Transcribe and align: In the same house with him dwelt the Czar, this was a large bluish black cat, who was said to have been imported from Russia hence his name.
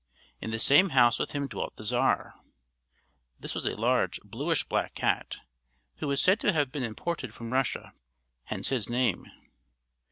In 0.41 0.49
the 0.49 0.57
same 0.57 0.89
house 0.97 1.19
with 1.19 1.33
him 1.33 1.45
dwelt 1.45 1.75
the 1.75 1.83
Czar, 1.83 2.33
this 3.39 3.53
was 3.53 3.65
a 3.67 3.75
large 3.75 4.19
bluish 4.23 4.63
black 4.63 4.95
cat, 4.95 5.37
who 5.99 6.07
was 6.07 6.19
said 6.19 6.39
to 6.39 6.51
have 6.51 6.71
been 6.71 6.81
imported 6.81 7.35
from 7.35 7.53
Russia 7.53 7.93
hence 8.45 8.69
his 8.69 8.89
name. 8.89 9.27